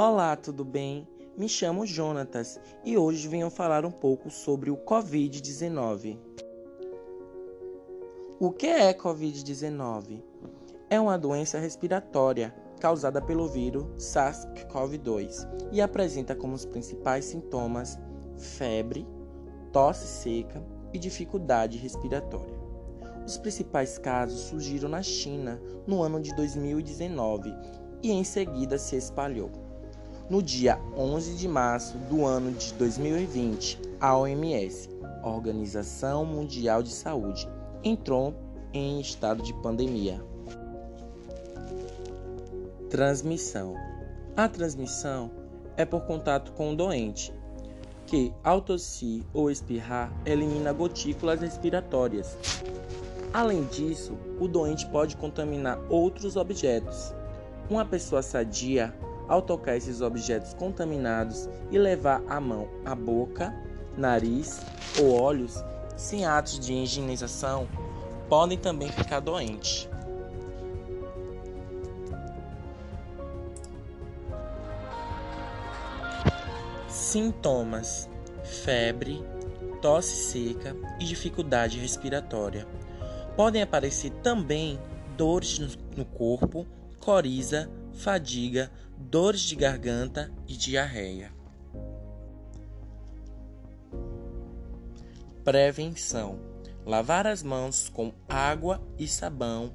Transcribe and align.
Olá, 0.00 0.36
tudo 0.36 0.64
bem? 0.64 1.08
Me 1.36 1.48
chamo 1.48 1.84
Jonatas 1.84 2.60
e 2.84 2.96
hoje 2.96 3.26
venho 3.26 3.50
falar 3.50 3.84
um 3.84 3.90
pouco 3.90 4.30
sobre 4.30 4.70
o 4.70 4.76
Covid-19. 4.76 6.16
O 8.38 8.52
que 8.52 8.68
é 8.68 8.94
Covid-19? 8.94 10.22
É 10.88 11.00
uma 11.00 11.18
doença 11.18 11.58
respiratória 11.58 12.54
causada 12.78 13.20
pelo 13.20 13.48
vírus 13.48 13.86
SARS-CoV-2 13.96 15.72
e 15.72 15.80
apresenta 15.80 16.32
como 16.32 16.54
os 16.54 16.64
principais 16.64 17.24
sintomas 17.24 17.98
febre, 18.36 19.04
tosse 19.72 20.06
seca 20.06 20.64
e 20.92 20.98
dificuldade 21.00 21.76
respiratória. 21.76 22.56
Os 23.26 23.36
principais 23.36 23.98
casos 23.98 24.42
surgiram 24.42 24.88
na 24.88 25.02
China 25.02 25.60
no 25.88 26.00
ano 26.04 26.20
de 26.20 26.32
2019 26.36 27.52
e 28.00 28.12
em 28.12 28.22
seguida 28.22 28.78
se 28.78 28.94
espalhou. 28.94 29.67
No 30.30 30.42
dia 30.42 30.78
11 30.94 31.36
de 31.36 31.48
março 31.48 31.96
do 31.96 32.26
ano 32.26 32.52
de 32.52 32.74
2020, 32.74 33.80
a 33.98 34.14
OMS, 34.14 34.90
Organização 35.22 36.26
Mundial 36.26 36.82
de 36.82 36.90
Saúde, 36.90 37.48
entrou 37.82 38.34
em 38.70 39.00
estado 39.00 39.42
de 39.42 39.54
pandemia. 39.54 40.22
Transmissão: 42.90 43.74
A 44.36 44.46
transmissão 44.46 45.30
é 45.78 45.86
por 45.86 46.02
contato 46.02 46.52
com 46.52 46.74
o 46.74 46.76
doente, 46.76 47.32
que, 48.06 48.30
ao 48.44 48.60
tossir 48.60 49.24
ou 49.32 49.50
espirrar, 49.50 50.12
elimina 50.26 50.74
gotículas 50.74 51.40
respiratórias. 51.40 52.36
Além 53.32 53.64
disso, 53.64 54.12
o 54.38 54.46
doente 54.46 54.86
pode 54.88 55.16
contaminar 55.16 55.80
outros 55.88 56.36
objetos. 56.36 57.14
Uma 57.70 57.86
pessoa 57.86 58.20
sadia 58.20 58.94
ao 59.28 59.42
tocar 59.42 59.76
esses 59.76 60.00
objetos 60.00 60.54
contaminados 60.54 61.48
e 61.70 61.78
levar 61.78 62.22
a 62.26 62.40
mão 62.40 62.68
à 62.84 62.94
boca, 62.94 63.54
nariz 63.96 64.60
ou 64.98 65.20
olhos 65.20 65.62
sem 65.96 66.24
atos 66.24 66.58
de 66.58 66.72
higienização, 66.72 67.68
podem 68.28 68.56
também 68.56 68.88
ficar 68.88 69.20
doentes. 69.20 69.88
Sintomas: 76.88 78.08
febre, 78.44 79.24
tosse 79.82 80.30
seca 80.30 80.76
e 81.00 81.04
dificuldade 81.04 81.78
respiratória. 81.78 82.66
Podem 83.36 83.62
aparecer 83.62 84.10
também 84.22 84.78
dores 85.16 85.78
no 85.96 86.04
corpo, 86.04 86.66
coriza, 87.00 87.70
fadiga, 87.98 88.70
dores 88.96 89.40
de 89.40 89.56
garganta 89.56 90.32
e 90.46 90.56
diarreia. 90.56 91.32
Prevenção: 95.44 96.38
lavar 96.86 97.26
as 97.26 97.42
mãos 97.42 97.88
com 97.88 98.12
água 98.28 98.80
e 98.98 99.06
sabão 99.08 99.72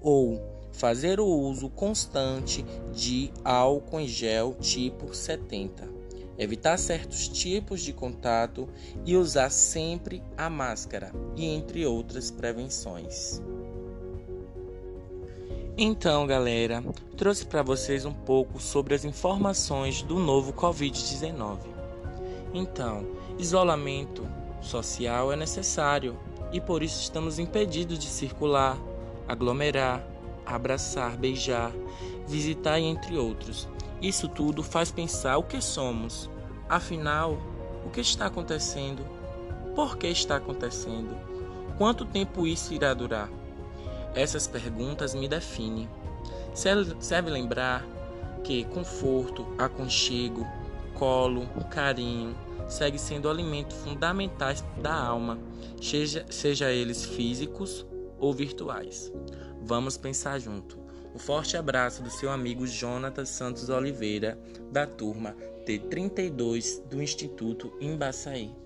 ou 0.00 0.40
fazer 0.72 1.20
o 1.20 1.26
uso 1.26 1.68
constante 1.68 2.64
de 2.92 3.32
álcool 3.44 4.00
em 4.00 4.08
gel 4.08 4.54
tipo 4.60 5.14
70. 5.14 5.92
Evitar 6.36 6.76
certos 6.78 7.28
tipos 7.28 7.80
de 7.80 7.92
contato 7.92 8.68
e 9.06 9.16
usar 9.16 9.50
sempre 9.50 10.20
a 10.36 10.50
máscara, 10.50 11.12
e 11.36 11.44
entre 11.44 11.86
outras 11.86 12.30
prevenções. 12.30 13.40
Então, 15.76 16.24
galera, 16.24 16.84
trouxe 17.16 17.44
para 17.44 17.60
vocês 17.60 18.04
um 18.04 18.12
pouco 18.12 18.60
sobre 18.60 18.94
as 18.94 19.04
informações 19.04 20.02
do 20.02 20.20
novo 20.20 20.52
Covid-19. 20.52 21.58
Então, 22.54 23.04
isolamento 23.40 24.24
social 24.60 25.32
é 25.32 25.36
necessário 25.36 26.16
e 26.52 26.60
por 26.60 26.80
isso 26.80 27.00
estamos 27.00 27.40
impedidos 27.40 27.98
de 27.98 28.06
circular, 28.06 28.78
aglomerar, 29.26 30.06
abraçar, 30.46 31.16
beijar, 31.16 31.72
visitar 32.24 32.78
entre 32.78 33.18
outros. 33.18 33.68
Isso 34.00 34.28
tudo 34.28 34.62
faz 34.62 34.92
pensar 34.92 35.38
o 35.38 35.42
que 35.42 35.60
somos. 35.60 36.30
Afinal, 36.68 37.36
o 37.84 37.90
que 37.90 38.00
está 38.00 38.26
acontecendo? 38.26 39.04
Por 39.74 39.98
que 39.98 40.06
está 40.06 40.36
acontecendo? 40.36 41.16
Quanto 41.76 42.04
tempo 42.04 42.46
isso 42.46 42.72
irá 42.72 42.94
durar? 42.94 43.28
Essas 44.14 44.46
perguntas 44.46 45.14
me 45.14 45.28
definem. 45.28 45.88
Serve 46.54 47.30
lembrar 47.30 47.84
que 48.44 48.64
conforto, 48.64 49.46
aconchego, 49.58 50.46
colo, 50.94 51.48
carinho 51.70 52.36
segue 52.68 52.98
sendo 52.98 53.28
alimentos 53.28 53.76
fundamentais 53.78 54.64
da 54.80 54.94
alma, 54.94 55.38
seja, 55.80 56.24
seja 56.30 56.70
eles 56.70 57.04
físicos 57.04 57.86
ou 58.18 58.32
virtuais. 58.32 59.12
Vamos 59.62 59.96
pensar 59.96 60.38
junto. 60.38 60.78
Um 61.14 61.18
forte 61.18 61.56
abraço 61.56 62.02
do 62.02 62.10
seu 62.10 62.30
amigo 62.30 62.66
Jonatas 62.66 63.28
Santos 63.28 63.68
Oliveira, 63.68 64.38
da 64.72 64.86
turma 64.86 65.36
T32 65.64 66.82
do 66.88 67.02
Instituto 67.02 67.72
Embaçaí. 67.80 68.63